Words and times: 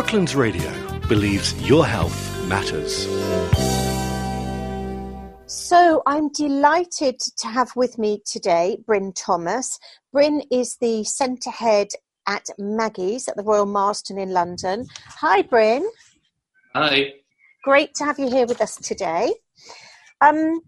Brooklands 0.00 0.34
Radio 0.34 0.98
believes 1.08 1.52
your 1.60 1.84
health 1.84 2.46
matters. 2.46 3.06
So 5.44 6.02
I'm 6.06 6.30
delighted 6.32 7.20
to 7.20 7.46
have 7.48 7.76
with 7.76 7.98
me 7.98 8.22
today 8.24 8.78
Bryn 8.86 9.12
Thomas. 9.12 9.78
Bryn 10.10 10.40
is 10.50 10.78
the 10.78 11.04
centre 11.04 11.50
head 11.50 11.88
at 12.26 12.46
Maggie's 12.58 13.28
at 13.28 13.36
the 13.36 13.42
Royal 13.42 13.66
Marsden 13.66 14.16
in 14.16 14.30
London. 14.30 14.86
Hi, 15.04 15.42
Bryn. 15.42 15.86
Hi. 16.74 17.12
Great 17.62 17.92
to 17.96 18.04
have 18.06 18.18
you 18.18 18.30
here 18.30 18.46
with 18.46 18.62
us 18.62 18.76
today. 18.76 19.34
Um, 20.22 20.62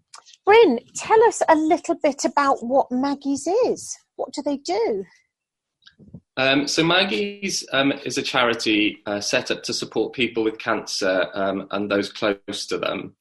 Bryn, 0.45 0.78
tell 0.95 1.23
us 1.24 1.41
a 1.48 1.55
little 1.55 1.96
bit 2.02 2.27
about 2.27 2.59
what 2.60 2.92
Maggie's 2.92 3.46
is. 3.64 3.96
What 4.16 4.34
do 4.34 4.42
they 4.42 4.59
do? 4.59 5.06
Um, 6.36 6.66
so 6.66 6.82
Maggie's 6.82 7.66
um, 7.72 7.92
is 8.04 8.16
a 8.16 8.22
charity 8.22 8.98
uh, 9.06 9.20
set 9.20 9.50
up 9.50 9.62
to 9.64 9.74
support 9.74 10.14
people 10.14 10.42
with 10.42 10.59
cancer 10.59 11.28
um, 11.34 11.66
and 11.70 11.90
those 11.90 12.10
close 12.10 12.66
to 12.68 12.78
them. 12.78 13.14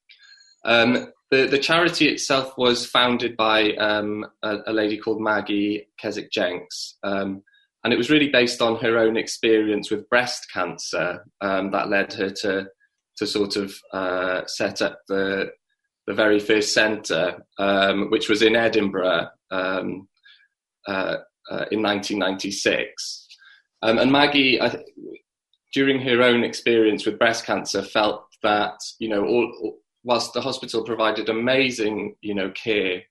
Um, 0.64 1.12
the, 1.30 1.48
the, 1.48 1.58
charity 1.58 2.08
itself 2.08 2.58
was 2.58 2.86
founded 2.86 3.36
by 3.36 3.74
um, 3.74 4.26
a, 4.44 4.60
a, 4.68 4.74
lady 4.74 4.98
called 4.98 5.22
Maggie 5.22 5.88
Keswick 5.98 6.30
Jencks, 6.32 6.94
um, 7.04 7.42
and 7.84 7.92
it 7.92 7.98
was 7.98 8.12
really 8.12 8.30
based 8.30 8.62
on 8.62 8.76
her 8.78 8.98
own 8.98 9.18
experience 9.18 9.90
with 9.90 10.10
breast 10.10 10.48
cancer 10.54 11.26
that 11.42 11.90
led 11.90 12.14
her 12.14 12.30
to 12.30 12.68
to 13.18 13.28
sort 13.28 13.56
of 13.56 13.74
uh, 13.92 14.42
set 14.46 14.82
up 14.82 15.00
the 15.08 15.50
the 16.06 16.14
very 16.14 16.40
first 16.40 16.74
centre, 16.74 17.44
which 18.10 18.30
was 18.30 18.42
in 18.42 18.56
Edinburgh. 18.56 19.30
Uh, 20.88 21.18
uh, 21.50 21.66
in 21.72 21.82
1996. 21.82 23.28
Um, 23.84 23.98
and 23.98 24.12
Maggie, 24.12 24.60
during 25.74 26.02
her 26.02 26.22
own 26.22 26.44
experience 26.44 27.06
with 27.06 27.20
breast 27.20 27.46
cancer, 27.46 27.82
felt 27.82 28.26
that 28.44 28.78
you 29.00 29.10
know, 29.10 29.26
all, 29.26 29.80
whilst 30.04 30.34
the 30.34 30.42
hospital 30.42 30.84
provided 30.84 31.30
amazing 31.30 32.16
you 32.22 32.36
know 32.36 32.52
care 32.52 33.02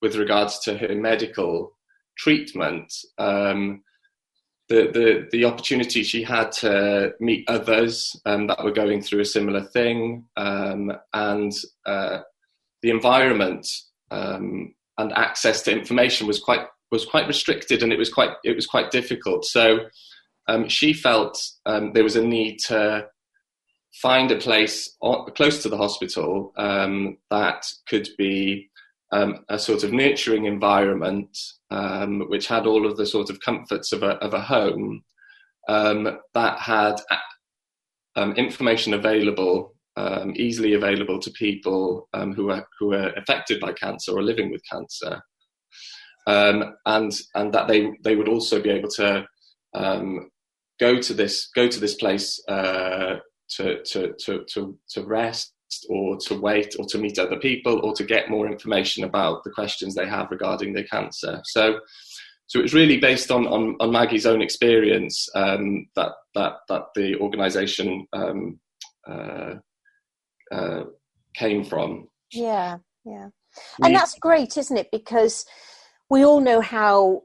with 0.00 0.16
regards 0.16 0.58
to 0.60 0.76
her 0.76 0.94
medical 0.94 1.76
treatment, 2.18 2.92
um, 3.18 3.82
the, 4.68 4.90
the 4.92 5.28
the 5.32 5.44
opportunity 5.44 6.02
she 6.02 6.22
had 6.22 6.52
to 6.52 7.12
meet 7.20 7.44
others 7.48 8.16
um, 8.26 8.46
that 8.46 8.62
were 8.62 8.72
going 8.72 9.02
through 9.02 9.20
a 9.20 9.24
similar 9.24 9.62
thing, 9.62 10.24
um, 10.36 10.92
and 11.12 11.52
uh, 11.86 12.20
the 12.82 12.90
environment 12.90 13.66
um, 14.10 14.74
and 14.98 15.12
access 15.12 15.62
to 15.62 15.72
information 15.72 16.26
was 16.26 16.40
quite 16.40 16.66
was 16.92 17.06
quite 17.06 17.26
restricted 17.26 17.82
and 17.82 17.92
it 17.92 17.98
was 17.98 18.12
quite 18.12 18.32
it 18.44 18.54
was 18.54 18.66
quite 18.66 18.92
difficult. 18.92 19.44
So 19.46 19.86
um, 20.46 20.68
she 20.68 20.92
felt 20.92 21.42
um, 21.66 21.92
there 21.94 22.04
was 22.04 22.16
a 22.16 22.24
need 22.24 22.58
to 22.66 23.06
find 24.00 24.30
a 24.30 24.36
place 24.36 24.96
close 25.34 25.62
to 25.62 25.68
the 25.68 25.76
hospital 25.76 26.52
um, 26.56 27.16
that 27.30 27.64
could 27.88 28.08
be 28.18 28.68
um, 29.10 29.44
a 29.48 29.58
sort 29.58 29.84
of 29.84 29.92
nurturing 29.92 30.46
environment, 30.46 31.36
um, 31.70 32.20
which 32.28 32.46
had 32.46 32.66
all 32.66 32.86
of 32.86 32.96
the 32.96 33.06
sort 33.06 33.28
of 33.28 33.40
comforts 33.40 33.92
of 33.92 34.02
a, 34.02 34.12
of 34.24 34.32
a 34.32 34.40
home, 34.40 35.02
um, 35.68 36.18
that 36.34 36.58
had 36.58 36.96
information 38.36 38.94
available 38.94 39.74
easily 40.34 40.72
available 40.72 41.18
to 41.20 41.30
people 41.32 42.08
who 42.34 42.50
are 42.50 42.66
who 42.78 42.94
are 42.94 43.12
affected 43.14 43.60
by 43.60 43.72
cancer 43.72 44.12
or 44.12 44.22
living 44.22 44.50
with 44.50 44.62
cancer, 44.70 45.22
um, 46.26 46.76
and 46.86 47.12
and 47.34 47.52
that 47.52 47.68
they 47.68 47.92
they 48.02 48.16
would 48.16 48.28
also 48.28 48.60
be 48.60 48.70
able 48.70 48.88
to 48.90 49.26
um, 49.74 50.30
go 50.80 50.98
to 50.98 51.14
this 51.14 51.48
go 51.54 51.68
to 51.68 51.80
this 51.80 51.94
place 51.94 52.40
uh, 52.48 53.16
to, 53.50 53.82
to 53.84 54.12
to 54.18 54.44
to 54.52 54.78
to 54.88 55.04
rest 55.04 55.54
or 55.88 56.18
to 56.18 56.38
wait 56.38 56.74
or 56.78 56.84
to 56.86 56.98
meet 56.98 57.18
other 57.18 57.38
people 57.38 57.80
or 57.84 57.94
to 57.94 58.04
get 58.04 58.30
more 58.30 58.46
information 58.46 59.04
about 59.04 59.42
the 59.42 59.50
questions 59.50 59.94
they 59.94 60.06
have 60.06 60.30
regarding 60.30 60.72
their 60.72 60.84
cancer. 60.84 61.40
So. 61.44 61.80
So 62.48 62.60
it's 62.60 62.74
really 62.74 62.98
based 62.98 63.30
on, 63.30 63.46
on, 63.46 63.76
on 63.80 63.92
Maggie's 63.92 64.26
own 64.26 64.42
experience 64.42 65.26
um, 65.34 65.86
that, 65.96 66.12
that, 66.34 66.56
that 66.68 66.82
the 66.94 67.16
organisation 67.16 68.06
um, 68.12 68.60
uh, 69.08 69.54
uh, 70.52 70.84
came 71.34 71.64
from. 71.64 72.08
Yeah, 72.30 72.76
yeah. 73.06 73.28
And 73.82 73.94
that's 73.94 74.18
great, 74.18 74.58
isn't 74.58 74.76
it? 74.76 74.90
Because 74.92 75.46
we 76.12 76.26
all 76.26 76.40
know 76.40 76.60
how 76.60 77.22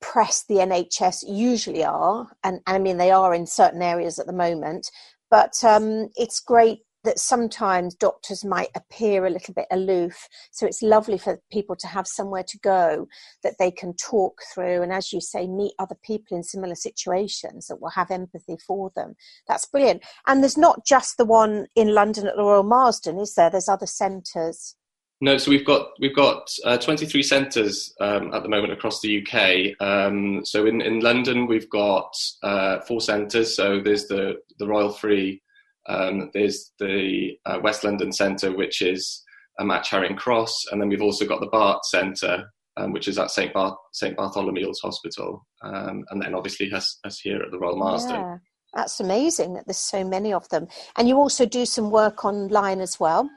pressed 0.00 0.48
the 0.48 0.54
NHS 0.54 1.24
usually 1.28 1.84
are, 1.84 2.26
and, 2.42 2.58
and 2.66 2.76
I 2.76 2.78
mean 2.78 2.96
they 2.96 3.10
are 3.10 3.34
in 3.34 3.46
certain 3.46 3.82
areas 3.82 4.18
at 4.18 4.24
the 4.24 4.32
moment. 4.32 4.90
But 5.30 5.62
um, 5.62 6.08
it's 6.16 6.40
great 6.40 6.78
that 7.04 7.18
sometimes 7.18 7.94
doctors 7.94 8.42
might 8.42 8.70
appear 8.74 9.26
a 9.26 9.30
little 9.30 9.52
bit 9.52 9.66
aloof. 9.70 10.26
So 10.52 10.64
it's 10.66 10.80
lovely 10.80 11.18
for 11.18 11.38
people 11.52 11.76
to 11.76 11.86
have 11.86 12.06
somewhere 12.06 12.44
to 12.48 12.58
go 12.60 13.08
that 13.42 13.56
they 13.58 13.70
can 13.70 13.92
talk 13.94 14.40
through 14.54 14.80
and, 14.80 14.90
as 14.90 15.12
you 15.12 15.20
say, 15.20 15.46
meet 15.46 15.74
other 15.78 15.96
people 16.02 16.34
in 16.34 16.42
similar 16.42 16.76
situations 16.76 17.66
that 17.66 17.78
will 17.78 17.90
have 17.90 18.10
empathy 18.10 18.56
for 18.66 18.90
them. 18.96 19.16
That's 19.48 19.66
brilliant. 19.66 20.02
And 20.26 20.42
there's 20.42 20.56
not 20.56 20.86
just 20.86 21.18
the 21.18 21.26
one 21.26 21.66
in 21.76 21.92
London 21.92 22.26
at 22.26 22.36
the 22.36 22.42
Royal 22.42 22.62
Marsden, 22.62 23.18
is 23.18 23.34
there? 23.34 23.50
There's 23.50 23.68
other 23.68 23.86
centres. 23.86 24.76
No, 25.20 25.38
so 25.38 25.50
we've 25.50 25.64
got 25.64 25.90
we've 26.00 26.14
got 26.14 26.50
uh, 26.64 26.76
23 26.76 27.22
centres 27.22 27.94
um, 28.00 28.34
at 28.34 28.42
the 28.42 28.48
moment 28.48 28.72
across 28.72 29.00
the 29.00 29.24
UK. 29.24 29.80
Um, 29.80 30.44
so 30.44 30.66
in, 30.66 30.80
in 30.80 31.00
London 31.00 31.46
we've 31.46 31.70
got 31.70 32.12
uh, 32.42 32.80
four 32.80 33.00
centres. 33.00 33.56
So 33.56 33.80
there's 33.80 34.06
the 34.06 34.34
the 34.58 34.66
Royal 34.66 34.92
Free, 34.92 35.40
um, 35.88 36.30
there's 36.32 36.72
the 36.78 37.32
uh, 37.44 37.58
West 37.62 37.84
London 37.84 38.12
Centre, 38.12 38.52
which 38.52 38.82
is 38.82 39.22
um, 39.58 39.70
at 39.70 39.84
Charing 39.84 40.16
Cross, 40.16 40.66
and 40.70 40.80
then 40.80 40.88
we've 40.88 41.02
also 41.02 41.26
got 41.26 41.40
the 41.40 41.46
Bart 41.46 41.84
Centre, 41.84 42.50
um, 42.76 42.92
which 42.92 43.08
is 43.08 43.18
at 43.18 43.30
St 43.30 43.52
Bar- 43.52 43.78
St 43.92 44.16
Bartholomew's 44.16 44.80
Hospital, 44.80 45.46
um, 45.62 46.04
and 46.10 46.22
then 46.22 46.34
obviously 46.34 46.72
us, 46.72 46.98
us 47.04 47.20
here 47.20 47.40
at 47.40 47.50
the 47.50 47.58
Royal 47.58 47.76
Marsden. 47.76 48.14
Yeah, 48.14 48.38
that's 48.72 49.00
amazing 49.00 49.54
that 49.54 49.66
there's 49.66 49.76
so 49.76 50.04
many 50.04 50.32
of 50.32 50.48
them, 50.48 50.68
and 50.96 51.08
you 51.08 51.16
also 51.16 51.44
do 51.46 51.66
some 51.66 51.90
work 51.90 52.24
online 52.24 52.80
as 52.80 52.98
well. 52.98 53.28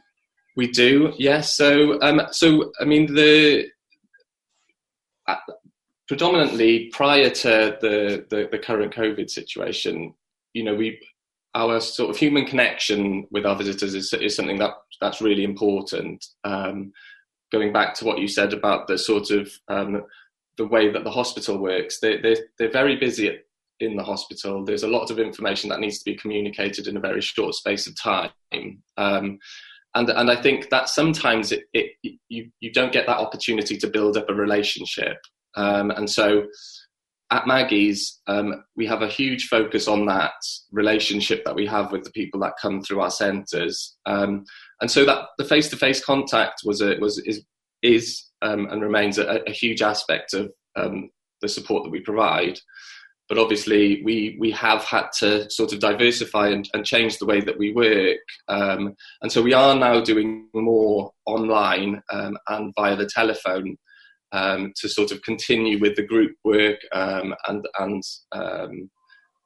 We 0.57 0.71
do, 0.71 1.13
yes. 1.17 1.55
So, 1.55 2.01
um, 2.01 2.19
so 2.31 2.71
I 2.81 2.85
mean, 2.85 3.13
the 3.13 3.67
uh, 5.27 5.35
predominantly 6.07 6.89
prior 6.91 7.29
to 7.29 7.77
the, 7.79 8.25
the, 8.29 8.49
the 8.51 8.57
current 8.57 8.93
COVID 8.93 9.29
situation, 9.29 10.15
you 10.53 10.63
know, 10.63 10.75
we 10.75 10.99
our 11.53 11.79
sort 11.79 12.09
of 12.09 12.17
human 12.17 12.45
connection 12.45 13.27
with 13.31 13.45
our 13.45 13.55
visitors 13.55 13.93
is, 13.93 14.11
is 14.13 14.35
something 14.35 14.59
that 14.59 14.73
that's 14.99 15.21
really 15.21 15.43
important. 15.43 16.25
Um, 16.43 16.91
going 17.51 17.71
back 17.71 17.93
to 17.95 18.05
what 18.05 18.19
you 18.19 18.27
said 18.27 18.53
about 18.53 18.87
the 18.87 18.97
sort 18.97 19.29
of 19.29 19.51
um, 19.67 20.03
the 20.57 20.67
way 20.67 20.91
that 20.91 21.03
the 21.03 21.11
hospital 21.11 21.59
works, 21.59 21.99
they, 21.99 22.17
they, 22.17 22.35
they're 22.57 22.71
very 22.71 22.95
busy 22.95 23.37
in 23.79 23.95
the 23.95 24.03
hospital. 24.03 24.65
There's 24.65 24.83
a 24.83 24.87
lot 24.87 25.11
of 25.11 25.19
information 25.19 25.69
that 25.69 25.79
needs 25.79 25.99
to 25.99 26.05
be 26.05 26.17
communicated 26.17 26.87
in 26.87 26.97
a 26.97 27.01
very 27.01 27.21
short 27.21 27.53
space 27.53 27.85
of 27.85 27.99
time. 27.99 28.31
Um, 28.97 29.37
and 29.97 30.09
and 30.09 30.29
I 30.29 30.41
think 30.41 30.69
that 30.69 30.89
sometimes 30.89 31.51
it, 31.51 31.63
it 31.73 31.91
you 32.29 32.49
you 32.59 32.71
don't 32.71 32.93
get 32.93 33.07
that 33.07 33.17
opportunity 33.17 33.77
to 33.77 33.87
build 33.87 34.15
up 34.17 34.29
a 34.29 34.33
relationship, 34.33 35.17
um, 35.55 35.91
and 35.91 36.09
so 36.09 36.45
at 37.31 37.47
Maggie's 37.47 38.21
um, 38.27 38.63
we 38.75 38.85
have 38.85 39.01
a 39.01 39.07
huge 39.07 39.47
focus 39.47 39.87
on 39.87 40.05
that 40.05 40.33
relationship 40.71 41.43
that 41.43 41.55
we 41.55 41.65
have 41.65 41.91
with 41.91 42.03
the 42.03 42.11
people 42.11 42.39
that 42.41 42.53
come 42.61 42.81
through 42.81 43.01
our 43.01 43.11
centres, 43.11 43.97
um, 44.05 44.45
and 44.81 44.89
so 44.89 45.03
that 45.05 45.25
the 45.37 45.45
face 45.45 45.69
to 45.69 45.75
face 45.75 46.03
contact 46.03 46.61
was 46.63 46.81
a, 46.81 46.97
was 46.99 47.17
is 47.19 47.43
is 47.81 48.25
um, 48.41 48.67
and 48.69 48.81
remains 48.81 49.17
a, 49.17 49.41
a, 49.47 49.51
huge 49.51 49.81
aspect 49.81 50.33
of 50.33 50.51
um, 50.75 51.09
the 51.41 51.47
support 51.47 51.83
that 51.83 51.89
we 51.89 51.99
provide 51.99 52.59
but 53.29 53.37
obviously 53.37 54.01
we 54.03 54.37
we 54.39 54.51
have 54.51 54.83
had 54.83 55.07
to 55.19 55.49
sort 55.49 55.73
of 55.73 55.79
diversify 55.79 56.49
and, 56.49 56.69
and 56.73 56.85
change 56.85 57.17
the 57.17 57.25
way 57.25 57.41
that 57.41 57.57
we 57.57 57.73
work 57.73 58.17
um, 58.47 58.95
and 59.21 59.31
so 59.31 59.41
we 59.41 59.53
are 59.53 59.75
now 59.75 60.01
doing 60.01 60.47
more 60.53 61.11
online 61.25 62.01
um, 62.11 62.37
and 62.47 62.73
via 62.75 62.95
the 62.95 63.05
telephone 63.05 63.75
um, 64.31 64.73
to 64.75 64.89
sort 64.89 65.11
of 65.11 65.21
continue 65.21 65.79
with 65.79 65.95
the 65.95 66.05
group 66.05 66.35
work 66.43 66.79
um, 66.93 67.33
and 67.47 67.65
and 67.79 68.03
um, 68.33 68.89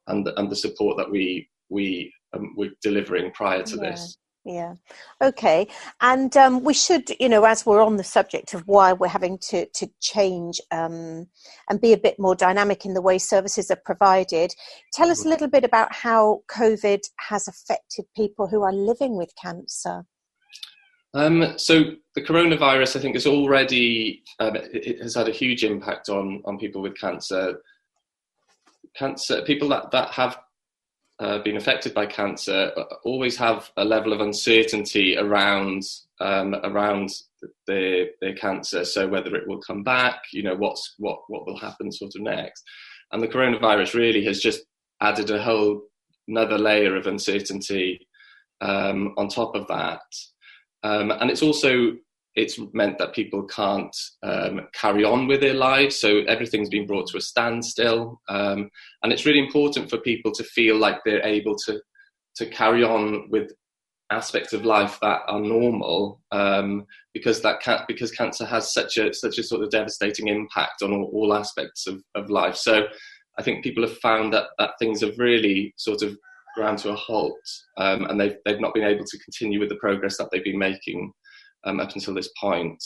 and 0.08 0.28
and 0.38 0.50
the 0.50 0.56
support 0.56 0.98
that 0.98 1.10
we 1.10 1.48
we 1.70 2.12
um, 2.34 2.54
were 2.58 2.70
delivering 2.82 3.32
prior 3.32 3.64
to 3.64 3.76
yeah. 3.78 3.92
this 3.92 4.18
yeah. 4.44 4.74
Okay. 5.22 5.68
And 6.00 6.36
um, 6.36 6.64
we 6.64 6.74
should 6.74 7.12
you 7.20 7.30
know 7.30 7.46
as 7.46 7.66
we're 7.66 7.84
on 7.84 7.98
the 7.98 8.04
subject 8.04 8.54
of 8.54 8.64
why 8.68 8.92
we're 8.94 9.08
having 9.08 9.38
to 9.50 9.68
to 9.68 9.88
change 10.00 10.60
um, 10.72 11.28
and 11.70 11.80
be 11.80 11.94
a 11.94 11.98
bit 11.98 12.18
more 12.18 12.36
dynamic 12.36 12.86
in 12.86 12.96
the 12.96 13.02
way 13.02 13.20
services 13.20 13.70
are 13.70 13.82
provided 13.86 14.54
tell 14.94 15.12
us 15.12 15.26
a 15.26 15.30
little 15.30 15.48
bit 15.48 15.64
about 15.64 15.94
how 15.94 16.42
covid 16.50 17.02
has 17.20 17.48
affected 17.48 18.06
people 18.16 18.48
who 18.48 18.64
are 18.64 18.74
living 18.74 19.16
with 19.16 19.32
cancer. 19.42 20.06
Um, 21.14 21.54
so 21.58 21.84
the 22.16 22.22
coronavirus 22.22 22.96
i 22.96 23.00
think 23.00 23.16
has 23.16 23.28
already 23.28 24.24
um, 24.40 24.56
it 24.56 25.02
has 25.02 25.14
had 25.16 25.28
a 25.28 25.34
huge 25.34 25.64
impact 25.64 26.10
on 26.10 26.42
on 26.46 26.58
people 26.58 26.82
with 26.82 26.98
cancer. 26.98 27.62
Cancer 28.96 29.42
people 29.44 29.70
that 29.70 29.92
that 29.92 30.10
have 30.12 30.38
uh, 31.22 31.38
been 31.44 31.56
affected 31.56 31.94
by 31.94 32.06
cancer 32.08 32.72
always 33.04 33.38
have 33.38 33.70
a 33.78 33.86
level 33.86 34.12
of 34.12 34.22
uncertainty 34.22 35.16
around 35.16 35.84
um, 36.20 36.56
around 36.64 37.10
their 37.68 38.08
their 38.22 38.34
cancer. 38.34 38.84
So 38.84 39.08
whether 39.08 39.36
it 39.36 39.48
will 39.48 39.62
come 39.62 39.84
back, 39.84 40.24
you 40.34 40.42
know, 40.42 40.56
what's 40.56 40.96
what 40.98 41.20
what 41.28 41.46
will 41.46 41.60
happen 41.60 41.92
sort 41.92 42.16
of 42.16 42.22
next, 42.22 42.64
and 43.12 43.22
the 43.22 43.28
coronavirus 43.28 43.94
really 43.94 44.26
has 44.26 44.40
just 44.40 44.62
added 45.00 45.30
a 45.30 45.42
whole 45.42 45.82
another 46.28 46.58
layer 46.58 46.96
of 46.96 47.06
uncertainty 47.06 48.00
um, 48.62 49.14
on 49.18 49.28
top 49.28 49.56
of 49.56 49.68
that, 49.68 50.02
um, 50.84 51.12
and 51.12 51.30
it's 51.30 51.44
also 51.44 51.94
it's 52.36 52.60
meant 52.74 52.98
that 52.98 53.14
people 53.14 53.44
can't 53.44 53.96
um, 54.24 54.62
carry 54.74 55.04
on 55.04 55.28
with 55.28 55.42
their 55.42 55.54
lives. 55.54 56.00
So 56.00 56.20
everything's 56.28 56.70
been 56.70 56.88
brought 56.88 57.08
to 57.10 57.18
a 57.18 57.22
standstill. 57.22 58.22
Um, 58.30 58.70
and 59.04 59.12
it's 59.12 59.26
really 59.26 59.44
important 59.44 59.90
for 59.90 59.98
people 59.98 60.32
to 60.34 60.44
feel 60.44 60.78
like 60.78 61.00
they're 61.04 61.26
able 61.26 61.56
to, 61.66 61.82
to 62.38 62.46
carry 62.46 62.84
on 62.84 63.30
with 63.30 63.52
aspects 64.12 64.54
of 64.54 64.66
life 64.66 64.98
that 65.02 65.22
are 65.28 65.40
normal 65.40 66.22
um, 66.32 66.86
because 67.14 67.42
that 67.42 67.62
can, 67.62 67.80
because 67.88 68.12
cancer 68.12 68.46
has 68.46 68.74
such 68.74 68.98
a 68.98 69.14
such 69.14 69.38
a 69.38 69.44
sort 69.44 69.64
of 69.64 69.70
devastating 69.70 70.28
impact 70.28 70.82
on 70.82 70.92
all, 70.92 71.10
all 71.14 71.34
aspects 71.34 71.88
of, 71.88 72.02
of 72.16 72.30
life. 72.30 72.56
So 72.56 72.88
I 73.40 73.44
think 73.44 73.64
people 73.64 73.84
have 73.84 73.98
found 74.00 74.34
that, 74.34 74.48
that 74.60 74.72
things 74.80 75.02
have 75.02 75.18
really 75.18 75.74
sort 75.78 76.02
of 76.02 76.18
ground 76.56 76.78
to 76.80 76.90
a 76.90 76.96
halt 76.96 77.40
um, 77.78 78.06
and 78.06 78.20
they've, 78.20 78.36
they've 78.44 78.60
not 78.60 78.74
been 78.74 78.84
able 78.84 79.06
to 79.06 79.20
continue 79.20 79.60
with 79.60 79.70
the 79.70 79.76
progress 79.76 80.18
that 80.18 80.30
they've 80.32 80.44
been 80.44 80.60
making 80.60 81.12
um, 81.64 81.80
up 81.80 81.94
until 81.94 82.14
this 82.14 82.30
point. 82.40 82.84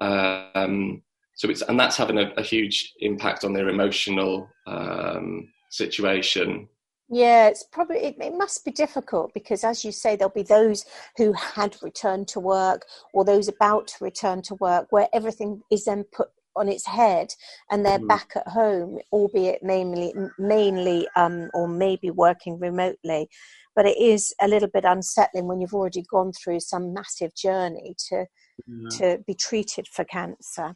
Um, 0.00 1.02
so 1.34 1.48
it's 1.48 1.62
and 1.62 1.78
that's 1.78 1.96
having 1.96 2.18
a, 2.18 2.30
a 2.36 2.42
huge 2.42 2.92
impact 3.00 3.44
on 3.44 3.52
their 3.52 3.68
emotional 3.68 4.48
um, 4.66 5.48
situation. 5.70 6.68
Yeah, 7.08 7.48
it's 7.48 7.64
probably 7.64 7.98
it, 7.98 8.16
it, 8.20 8.36
must 8.36 8.64
be 8.64 8.70
difficult 8.70 9.34
because, 9.34 9.64
as 9.64 9.84
you 9.84 9.92
say, 9.92 10.16
there'll 10.16 10.32
be 10.32 10.42
those 10.42 10.86
who 11.18 11.32
had 11.34 11.76
returned 11.82 12.28
to 12.28 12.40
work 12.40 12.86
or 13.12 13.24
those 13.24 13.48
about 13.48 13.86
to 13.88 14.04
return 14.04 14.40
to 14.42 14.54
work, 14.54 14.86
where 14.90 15.08
everything 15.12 15.62
is 15.70 15.84
then 15.84 16.04
put 16.04 16.30
on 16.56 16.68
its 16.68 16.86
head 16.86 17.28
and 17.70 17.84
they're 17.84 17.98
mm. 17.98 18.08
back 18.08 18.32
at 18.36 18.48
home, 18.48 18.98
albeit 19.12 19.62
mainly 19.62 20.12
mainly 20.38 21.08
um, 21.16 21.50
or 21.54 21.68
maybe 21.68 22.10
working 22.10 22.58
remotely 22.58 23.28
but 23.74 23.86
it 23.86 23.96
is 23.98 24.34
a 24.40 24.48
little 24.48 24.68
bit 24.68 24.84
unsettling 24.84 25.46
when 25.46 25.60
you've 25.60 25.74
already 25.74 26.02
gone 26.10 26.32
through 26.32 26.60
some 26.60 26.92
massive 26.92 27.34
journey 27.34 27.94
to 28.08 28.26
yeah. 28.66 28.88
to 28.90 29.18
be 29.26 29.34
treated 29.34 29.88
for 29.88 30.04
cancer. 30.04 30.74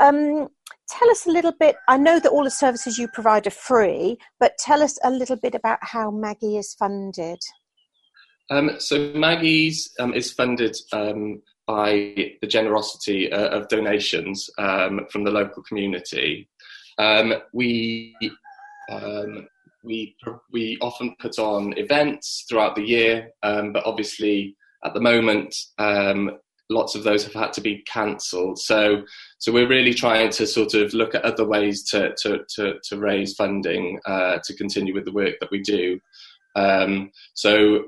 Um, 0.00 0.48
tell 0.88 1.10
us 1.10 1.26
a 1.26 1.30
little 1.30 1.52
bit. 1.52 1.76
I 1.88 1.98
know 1.98 2.18
that 2.18 2.30
all 2.30 2.44
the 2.44 2.50
services 2.50 2.98
you 2.98 3.08
provide 3.08 3.46
are 3.46 3.50
free, 3.50 4.18
but 4.40 4.56
tell 4.58 4.82
us 4.82 4.98
a 5.04 5.10
little 5.10 5.36
bit 5.36 5.54
about 5.54 5.78
how 5.82 6.10
Maggie 6.10 6.56
is 6.56 6.74
funded. 6.74 7.38
Um, 8.50 8.76
so 8.78 9.12
Maggie's 9.14 9.92
um, 10.00 10.14
is 10.14 10.32
funded 10.32 10.76
um, 10.92 11.42
by 11.66 12.14
the 12.40 12.46
generosity 12.46 13.30
uh, 13.32 13.48
of 13.48 13.68
donations 13.68 14.48
um, 14.58 15.06
from 15.10 15.24
the 15.24 15.30
local 15.30 15.62
community. 15.62 16.48
Um, 16.98 17.34
we 17.52 18.16
um, 18.90 19.46
we 19.84 20.16
we 20.52 20.78
often 20.80 21.14
put 21.18 21.38
on 21.38 21.76
events 21.78 22.44
throughout 22.48 22.74
the 22.76 22.82
year, 22.82 23.30
um, 23.42 23.72
but 23.72 23.86
obviously 23.86 24.56
at 24.84 24.94
the 24.94 25.00
moment, 25.00 25.54
um, 25.78 26.38
lots 26.70 26.94
of 26.94 27.04
those 27.04 27.24
have 27.24 27.34
had 27.34 27.52
to 27.52 27.60
be 27.60 27.82
cancelled. 27.86 28.58
So 28.58 29.04
so 29.38 29.52
we're 29.52 29.68
really 29.68 29.94
trying 29.94 30.30
to 30.30 30.46
sort 30.46 30.74
of 30.74 30.92
look 30.94 31.14
at 31.14 31.24
other 31.24 31.46
ways 31.46 31.84
to 31.90 32.14
to 32.22 32.40
to, 32.56 32.74
to 32.88 32.98
raise 32.98 33.34
funding 33.34 34.00
uh, 34.06 34.38
to 34.44 34.54
continue 34.56 34.94
with 34.94 35.04
the 35.04 35.12
work 35.12 35.34
that 35.40 35.50
we 35.50 35.60
do. 35.60 36.00
Um, 36.54 37.10
so 37.34 37.84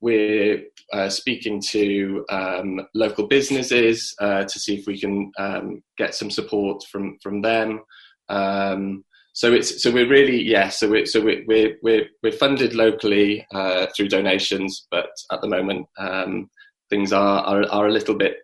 we're 0.00 0.62
uh, 0.92 1.08
speaking 1.08 1.60
to 1.70 2.24
um, 2.30 2.86
local 2.94 3.26
businesses 3.26 4.14
uh, 4.20 4.44
to 4.44 4.58
see 4.58 4.76
if 4.76 4.86
we 4.86 4.98
can 4.98 5.30
um, 5.38 5.82
get 5.98 6.14
some 6.14 6.30
support 6.30 6.82
from 6.90 7.18
from 7.22 7.42
them. 7.42 7.80
Um, 8.28 9.04
so 9.32 9.52
it's 9.52 9.82
so 9.82 9.90
we're 9.90 10.08
really 10.08 10.42
yeah 10.42 10.68
so 10.68 10.88
we're 10.88 11.06
so 11.06 11.20
we're 11.20 11.44
we're 11.46 11.76
we're, 11.82 12.06
we're 12.22 12.32
funded 12.32 12.74
locally 12.74 13.46
uh, 13.54 13.86
through 13.94 14.08
donations 14.08 14.86
but 14.90 15.10
at 15.32 15.40
the 15.40 15.48
moment 15.48 15.86
um, 15.98 16.50
things 16.88 17.12
are, 17.12 17.40
are 17.44 17.64
are 17.70 17.86
a 17.86 17.92
little 17.92 18.14
bit 18.14 18.36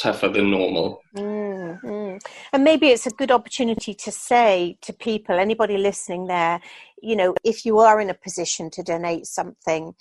tougher 0.00 0.28
than 0.28 0.50
normal 0.50 1.00
mm-hmm. 1.16 2.16
and 2.52 2.64
maybe 2.64 2.88
it's 2.88 3.06
a 3.06 3.10
good 3.10 3.30
opportunity 3.30 3.94
to 3.94 4.10
say 4.10 4.76
to 4.82 4.92
people 4.92 5.38
anybody 5.38 5.78
listening 5.78 6.26
there 6.26 6.60
you 7.00 7.16
know 7.16 7.34
if 7.44 7.64
you 7.64 7.78
are 7.78 8.00
in 8.00 8.10
a 8.10 8.14
position 8.14 8.68
to 8.70 8.82
donate 8.82 9.24
something 9.24 9.94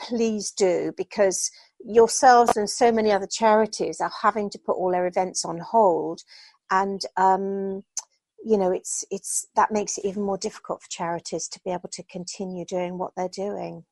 please 0.00 0.50
do 0.50 0.92
because 0.96 1.50
yourselves 1.84 2.56
and 2.56 2.68
so 2.68 2.90
many 2.90 3.12
other 3.12 3.28
charities 3.30 4.00
are 4.00 4.12
having 4.22 4.50
to 4.50 4.58
put 4.58 4.76
all 4.76 4.90
their 4.90 5.06
events 5.06 5.44
on 5.44 5.58
hold. 5.58 6.22
And 6.70 7.02
um, 7.16 7.84
you 8.44 8.56
know 8.56 8.70
it's 8.70 9.04
it's 9.10 9.46
that 9.54 9.70
makes 9.70 9.98
it 9.98 10.04
even 10.04 10.22
more 10.22 10.38
difficult 10.38 10.82
for 10.82 10.88
charities 10.88 11.48
to 11.48 11.60
be 11.64 11.70
able 11.70 11.88
to 11.92 12.02
continue 12.04 12.64
doing 12.64 12.98
what 12.98 13.12
they're 13.16 13.28
doing. 13.28 13.84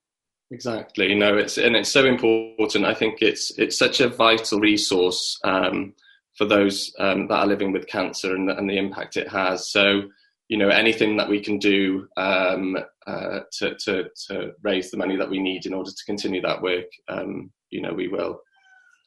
Exactly. 0.50 1.14
Know 1.14 1.37
it's 1.37 1.58
and 1.58 1.76
it's 1.76 1.90
so 1.93 2.06
important. 2.06 2.87
I 2.87 2.94
think 2.94 3.20
it's 3.20 3.56
it's 3.58 3.78
such 3.78 4.00
a 4.00 4.08
vital 4.08 4.60
resource 4.60 5.38
um, 5.44 5.94
for 6.37 6.46
those 6.46 6.94
um, 6.99 7.26
that 7.28 7.40
are 7.40 7.46
living 7.46 7.72
with 7.72 7.87
cancer 7.87 8.34
and, 8.34 8.49
and, 8.50 8.70
the 8.70 8.78
impact 8.78 9.16
it 9.16 9.28
has. 9.28 9.70
So 9.70 10.05
you 10.49 10.56
know 10.56 10.69
anything 10.69 11.17
that 11.17 11.29
we 11.29 11.41
can 11.41 11.59
do 11.59 12.09
um, 12.17 12.77
uh, 13.06 13.41
to, 13.53 13.75
to, 13.77 14.05
to 14.29 14.53
raise 14.62 14.91
the 14.91 14.97
money 14.97 15.17
that 15.17 15.31
we 15.31 15.39
need 15.39 15.67
in 15.67 15.75
order 15.75 15.91
to 15.91 16.05
continue 16.06 16.41
that 16.41 16.62
work 16.62 16.87
um, 17.09 17.50
you 17.71 17.81
know 17.81 17.93
we 17.93 18.09
will 18.09 18.41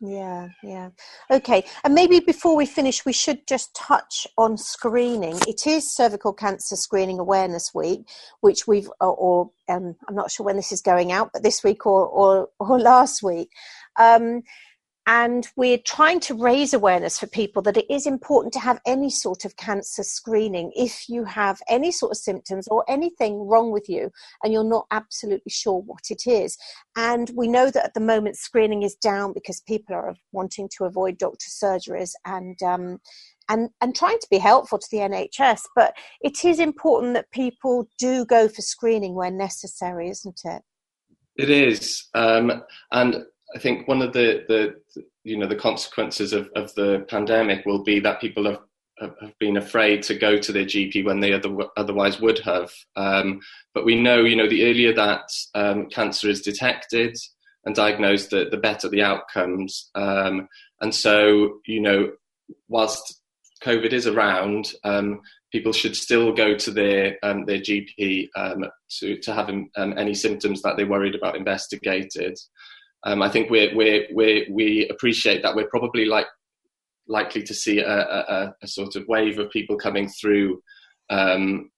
yeah, 0.04 0.50
yeah. 0.64 0.90
Okay. 1.30 1.64
And 1.84 1.94
maybe 1.94 2.20
before 2.20 2.56
we 2.56 2.66
finish, 2.66 3.06
we 3.06 3.14
should 3.14 3.46
just 3.48 3.76
touch 3.76 4.26
on 4.36 4.58
screening. 4.58 5.38
It 5.48 5.68
is 5.68 5.96
Cervical 5.96 6.34
Cancer 6.34 6.76
Screening 6.76 7.20
Awareness 7.20 7.72
Week, 7.76 8.10
which 8.40 8.66
we've, 8.66 8.90
or, 9.00 9.14
or 9.14 9.52
um, 9.70 9.96
I'm 10.10 10.16
not 10.16 10.32
sure 10.32 10.44
when 10.44 10.56
this 10.56 10.72
is 10.72 10.82
going 10.82 11.12
out, 11.12 11.30
but 11.32 11.44
this 11.44 11.64
week 11.64 11.86
or, 11.86 12.08
or, 12.08 12.50
or 12.60 12.80
last 12.80 13.22
week. 13.22 13.52
Um, 14.00 14.42
and 15.08 15.48
we're 15.56 15.80
trying 15.80 16.20
to 16.20 16.36
raise 16.36 16.74
awareness 16.74 17.18
for 17.18 17.26
people 17.26 17.62
that 17.64 17.78
it 17.78 17.92
is 17.92 18.06
important 18.06 18.54
to 18.54 18.60
have 18.60 18.80
any 18.86 19.10
sort 19.10 19.46
of 19.46 19.58
cancer 19.58 20.04
screening 20.04 20.72
if 20.76 21.10
you 21.10 21.24
have 21.24 21.60
any 21.68 21.92
sort 21.92 22.12
of 22.12 22.18
symptoms 22.18 22.68
or 22.68 22.86
anything 22.88 23.48
wrong 23.48 23.72
with 23.72 23.90
you 23.90 24.12
and 24.44 24.54
you're 24.54 24.64
not 24.64 24.86
absolutely 24.92 25.50
sure 25.50 25.82
what 25.82 26.04
it 26.12 26.28
is. 26.28 26.56
And 26.96 27.32
we 27.36 27.48
know 27.48 27.72
that 27.72 27.84
at 27.84 27.94
the 27.96 28.00
moment 28.00 28.38
screening 28.38 28.84
is 28.84 28.96
down 28.96 29.34
because 29.34 29.62
people 29.62 29.96
are 29.96 30.14
wanting 30.32 30.70
to 30.78 30.86
avoid 30.86 31.18
doctor 31.18 31.50
surgeries 31.50 32.12
and 32.26 32.62
um, 32.62 33.00
and, 33.50 33.70
and 33.82 33.94
trying 33.96 34.20
to 34.20 34.28
be 34.30 34.38
helpful 34.38 34.78
to 34.78 34.88
the 34.92 35.00
NHS. 35.00 35.64
But 35.76 35.96
it 36.22 36.46
is 36.46 36.60
important 36.60 37.16
that 37.16 37.32
people 37.32 37.90
do 37.98 38.24
go 38.26 38.48
for 38.48 38.62
screening 38.62 39.14
where 39.16 39.32
necessary, 39.32 40.10
isn't 40.10 40.42
it? 40.46 40.62
It 41.36 41.50
is, 41.50 42.08
um, 42.14 42.64
and 42.92 43.26
I 43.56 43.60
think 43.60 43.88
one 43.88 44.02
of 44.02 44.14
the, 44.14 44.46
the 44.48 45.04
you 45.24 45.38
know 45.38 45.48
the 45.48 45.56
consequences 45.56 46.34
of, 46.34 46.50
of 46.56 46.74
the 46.76 47.06
pandemic 47.10 47.66
will 47.66 47.84
be 47.84 48.00
that 48.00 48.22
people 48.22 48.46
have 48.46 48.60
have 49.02 49.38
been 49.40 49.58
afraid 49.58 50.04
to 50.04 50.14
go 50.14 50.38
to 50.38 50.52
their 50.52 50.66
GP 50.66 51.04
when 51.06 51.20
they 51.20 51.34
other, 51.34 51.56
otherwise 51.78 52.20
would 52.20 52.40
have. 52.40 52.72
Um, 52.96 53.42
but 53.74 53.86
we 53.86 54.00
know, 54.00 54.22
you 54.22 54.36
know, 54.36 54.48
the 54.48 54.70
earlier 54.70 54.94
that 54.94 55.24
um, 55.56 55.90
cancer 55.90 56.30
is 56.30 56.42
detected 56.42 57.18
and 57.66 57.76
diagnosed, 57.76 58.30
the, 58.30 58.48
the 58.50 58.58
better 58.58 58.90
the 58.90 59.02
outcomes. 59.02 59.90
Um, 59.96 60.48
and 60.82 60.94
so, 60.94 61.60
you 61.66 61.82
know, 61.82 62.12
whilst 62.68 63.22
COVID 63.64 63.94
is 63.94 64.08
around, 64.08 64.74
um, 64.84 65.22
people 65.52 65.74
should 65.74 65.96
still 65.96 66.34
go 66.34 66.56
to 66.56 66.72
their 66.72 67.18
um, 67.24 67.46
their 67.46 67.60
GP 67.60 68.30
um, 68.36 68.66
to 69.00 69.18
to 69.20 69.34
have 69.34 69.50
any 69.78 70.14
symptoms 70.14 70.62
that 70.62 70.78
they're 70.78 70.88
worried 70.88 71.16
about 71.16 71.36
investigated. 71.36 72.38
Um, 73.04 73.22
I 73.22 73.30
think 73.30 73.50
we 73.50 73.74
we 73.76 74.08
we 74.14 74.48
we 74.52 74.88
appreciate 74.90 75.42
that 75.44 75.56
we're 75.56 75.70
probably 75.70 76.06
like 76.06 76.28
likely 77.08 77.44
to 77.44 77.54
see 77.54 77.80
a, 77.80 78.00
a, 78.00 78.56
a 78.62 78.68
sort 78.68 78.96
of 78.96 79.08
wave 79.08 79.40
of 79.40 79.50
people 79.50 79.76
coming 79.76 80.08
through 80.08 80.62
um, 81.10 81.70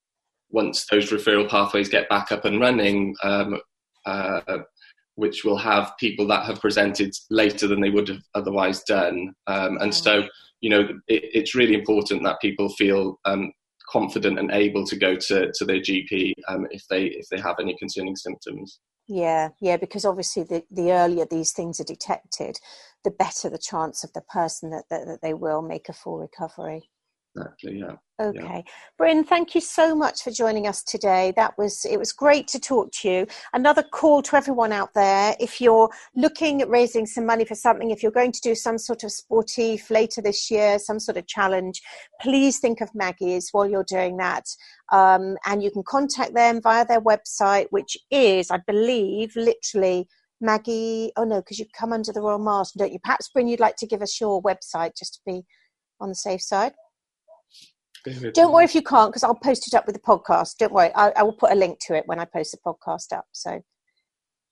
once 0.51 0.85
those 0.85 1.11
referral 1.11 1.49
pathways 1.49 1.89
get 1.89 2.07
back 2.07 2.31
up 2.31 2.45
and 2.45 2.61
running, 2.61 3.15
um, 3.23 3.59
uh, 4.05 4.59
which 5.15 5.43
will 5.43 5.57
have 5.57 5.93
people 5.99 6.27
that 6.27 6.45
have 6.45 6.61
presented 6.61 7.13
later 7.29 7.67
than 7.67 7.81
they 7.81 7.89
would 7.89 8.07
have 8.07 8.21
otherwise 8.35 8.83
done. 8.83 9.33
Um, 9.47 9.77
and 9.81 9.93
so, 9.93 10.27
you 10.61 10.69
know, 10.69 10.81
it, 11.07 11.23
it's 11.33 11.55
really 11.55 11.73
important 11.73 12.23
that 12.23 12.39
people 12.39 12.69
feel 12.69 13.19
um, 13.25 13.51
confident 13.89 14.39
and 14.39 14.51
able 14.51 14.85
to 14.85 14.95
go 14.95 15.15
to, 15.15 15.51
to 15.51 15.65
their 15.65 15.79
GP 15.79 16.33
um, 16.47 16.67
if 16.71 16.87
they 16.87 17.05
if 17.05 17.27
they 17.29 17.39
have 17.39 17.55
any 17.59 17.75
concerning 17.77 18.15
symptoms. 18.15 18.79
Yeah, 19.07 19.49
yeah, 19.59 19.77
because 19.77 20.05
obviously 20.05 20.43
the, 20.43 20.63
the 20.71 20.91
earlier 20.93 21.25
these 21.25 21.51
things 21.51 21.79
are 21.79 21.85
detected, 21.85 22.59
the 23.03 23.11
better 23.11 23.49
the 23.49 23.57
chance 23.57 24.03
of 24.03 24.13
the 24.13 24.21
person 24.21 24.69
that, 24.71 24.85
that, 24.89 25.05
that 25.07 25.21
they 25.21 25.33
will 25.33 25.61
make 25.61 25.89
a 25.89 25.93
full 25.93 26.19
recovery. 26.19 26.89
Exactly. 27.35 27.79
Yeah. 27.79 27.95
Okay, 28.21 28.39
yeah. 28.41 28.61
Bryn, 28.97 29.23
thank 29.23 29.55
you 29.55 29.61
so 29.61 29.95
much 29.95 30.21
for 30.21 30.29
joining 30.29 30.67
us 30.67 30.83
today. 30.83 31.33
That 31.35 31.57
was 31.57 31.83
it 31.83 31.97
was 31.97 32.13
great 32.13 32.47
to 32.49 32.59
talk 32.59 32.91
to 33.01 33.09
you. 33.09 33.27
Another 33.53 33.81
call 33.81 34.21
to 34.23 34.35
everyone 34.35 34.71
out 34.71 34.93
there: 34.93 35.35
if 35.39 35.59
you're 35.59 35.89
looking 36.15 36.61
at 36.61 36.69
raising 36.69 37.07
some 37.07 37.25
money 37.25 37.43
for 37.43 37.55
something, 37.55 37.89
if 37.89 38.03
you're 38.03 38.11
going 38.11 38.31
to 38.31 38.41
do 38.41 38.53
some 38.53 38.77
sort 38.77 39.03
of 39.03 39.09
sportif 39.09 39.89
later 39.89 40.21
this 40.21 40.51
year, 40.51 40.77
some 40.77 40.99
sort 40.99 41.17
of 41.17 41.25
challenge, 41.27 41.81
please 42.21 42.59
think 42.59 42.81
of 42.81 42.93
Maggie's 42.93 43.49
while 43.51 43.67
you're 43.67 43.83
doing 43.83 44.17
that. 44.17 44.45
Um, 44.91 45.35
and 45.47 45.63
you 45.63 45.71
can 45.71 45.83
contact 45.87 46.35
them 46.35 46.61
via 46.61 46.85
their 46.85 47.01
website, 47.01 47.65
which 47.71 47.97
is, 48.11 48.51
I 48.51 48.59
believe, 48.67 49.35
literally 49.35 50.07
Maggie. 50.39 51.11
Oh 51.15 51.23
no, 51.23 51.37
because 51.41 51.57
you 51.57 51.65
come 51.77 51.91
under 51.91 52.13
the 52.13 52.21
Royal 52.21 52.37
Marsden, 52.37 52.79
don't 52.79 52.93
you? 52.93 52.99
Perhaps, 53.03 53.29
Bryn, 53.29 53.47
you'd 53.47 53.59
like 53.59 53.77
to 53.77 53.87
give 53.87 54.03
us 54.03 54.21
your 54.21 54.41
website 54.43 54.91
just 54.95 55.15
to 55.15 55.19
be 55.25 55.43
on 55.99 56.09
the 56.09 56.15
safe 56.15 56.41
side. 56.41 56.73
Don't 58.33 58.51
worry 58.51 58.65
if 58.65 58.75
you 58.75 58.81
can't, 58.81 59.11
because 59.11 59.23
I'll 59.23 59.35
post 59.35 59.67
it 59.67 59.73
up 59.73 59.85
with 59.85 59.95
the 59.95 60.01
podcast. 60.01 60.57
Don't 60.57 60.73
worry, 60.73 60.91
I, 60.95 61.11
I, 61.11 61.23
will 61.23 61.33
put 61.33 61.51
a 61.51 61.55
link 61.55 61.79
to 61.87 61.95
it 61.95 62.03
when 62.05 62.19
I 62.19 62.25
post 62.25 62.51
the 62.51 62.57
podcast 62.57 63.15
up. 63.15 63.25
So, 63.31 63.61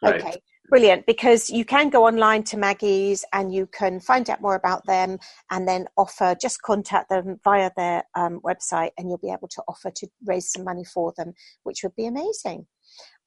right. 0.01 0.22
okay, 0.22 0.41
brilliant. 0.70 1.05
Because 1.05 1.50
you 1.50 1.65
can 1.65 1.89
go 1.89 2.05
online 2.05 2.43
to 2.46 2.58
Maggie's 2.58 3.25
and 3.34 3.53
you 3.53 3.67
can 3.67 4.00
find 4.00 4.29
out 4.29 4.41
more 4.41 4.55
about 4.55 4.86
them, 4.86 5.20
and 5.50 5.67
then 5.67 5.88
offer. 5.98 6.36
Just 6.41 6.62
contact 6.62 7.10
them 7.10 7.39
via 7.43 7.72
their 7.75 8.03
um, 8.15 8.39
website, 8.41 8.91
and 8.98 9.10
you'll 9.10 9.17
be 9.17 9.31
able 9.31 9.50
to 9.50 9.62
offer 9.67 9.91
to 9.91 10.08
raise 10.25 10.50
some 10.51 10.63
money 10.63 10.86
for 10.86 11.13
them, 11.17 11.34
which 11.63 11.84
would 11.84 11.96
be 11.96 12.05
amazing. 12.05 12.67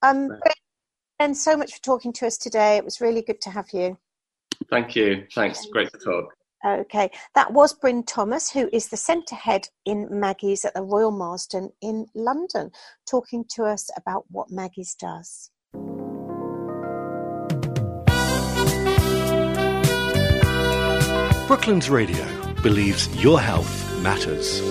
Um, 0.02 0.30
right. 0.30 0.54
Ben, 1.18 1.34
so 1.34 1.56
much 1.56 1.74
for 1.74 1.82
talking 1.82 2.12
to 2.14 2.26
us 2.26 2.36
today. 2.36 2.76
It 2.76 2.84
was 2.84 3.00
really 3.00 3.22
good 3.22 3.40
to 3.42 3.50
have 3.50 3.66
you. 3.72 3.98
Thank 4.70 4.96
you. 4.96 5.26
Thanks. 5.34 5.66
Great 5.66 5.90
to 5.92 5.98
talk. 5.98 6.34
Okay, 6.64 7.10
that 7.34 7.52
was 7.52 7.74
Bryn 7.74 8.04
Thomas, 8.04 8.50
who 8.50 8.70
is 8.72 8.88
the 8.88 8.96
centre 8.96 9.34
head 9.34 9.68
in 9.84 10.08
Maggie's 10.10 10.64
at 10.64 10.72
the 10.72 10.82
Royal 10.82 11.10
Marsden 11.10 11.70
in 11.82 12.06
London, 12.14 12.70
talking 13.06 13.44
to 13.50 13.64
us 13.64 13.90
about 13.98 14.24
what 14.30 14.50
Maggie's 14.50 14.94
does. 14.94 15.50
Brooklands 21.46 21.90
Radio 21.90 22.26
believes 22.62 23.14
your 23.22 23.38
health 23.38 24.02
matters. 24.02 24.62